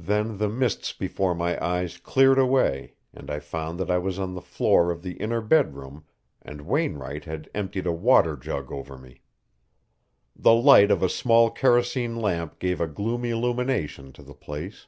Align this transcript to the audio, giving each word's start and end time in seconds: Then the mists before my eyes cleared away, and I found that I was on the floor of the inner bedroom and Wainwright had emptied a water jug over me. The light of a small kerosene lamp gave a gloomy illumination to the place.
Then 0.00 0.38
the 0.38 0.48
mists 0.48 0.94
before 0.94 1.34
my 1.34 1.62
eyes 1.62 1.98
cleared 1.98 2.38
away, 2.38 2.94
and 3.12 3.30
I 3.30 3.38
found 3.38 3.78
that 3.78 3.90
I 3.90 3.98
was 3.98 4.18
on 4.18 4.32
the 4.32 4.40
floor 4.40 4.90
of 4.90 5.02
the 5.02 5.12
inner 5.18 5.42
bedroom 5.42 6.06
and 6.40 6.62
Wainwright 6.62 7.26
had 7.26 7.50
emptied 7.54 7.84
a 7.86 7.92
water 7.92 8.34
jug 8.34 8.72
over 8.72 8.96
me. 8.96 9.20
The 10.34 10.54
light 10.54 10.90
of 10.90 11.02
a 11.02 11.10
small 11.10 11.50
kerosene 11.50 12.16
lamp 12.16 12.60
gave 12.60 12.80
a 12.80 12.88
gloomy 12.88 13.28
illumination 13.28 14.10
to 14.14 14.22
the 14.22 14.32
place. 14.32 14.86